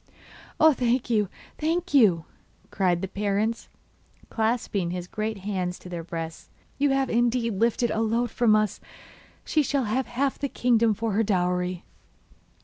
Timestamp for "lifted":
7.59-7.91